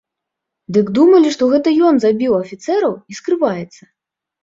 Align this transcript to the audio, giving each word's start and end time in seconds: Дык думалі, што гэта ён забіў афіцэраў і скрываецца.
Дык 0.77 0.85
думалі, 0.97 1.29
што 1.35 1.51
гэта 1.53 1.75
ён 1.91 1.95
забіў 2.07 2.33
афіцэраў 2.43 2.99
і 2.99 3.13
скрываецца. 3.23 3.83